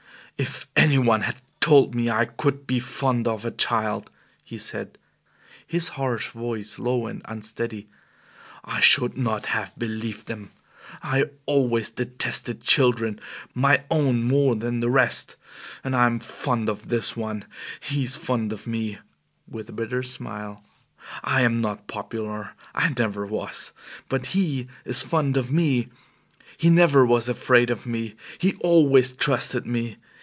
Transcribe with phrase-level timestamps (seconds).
[0.43, 4.09] "If any one had told me I could be fond of a child,"
[4.43, 4.97] he said,
[5.67, 7.87] his harsh voice low and unsteady,
[8.63, 10.49] "I should not have believed them.
[11.03, 13.19] I always detested children
[13.53, 15.35] my own more than the rest.
[15.83, 17.45] I am fond of this one;
[17.79, 18.97] he is fond of me"
[19.47, 20.63] (with a bitter smile).
[21.23, 23.73] "I am not popular; I never was.
[24.09, 25.89] But he is fond of me.
[26.57, 29.97] He never was afraid of me he always trusted me.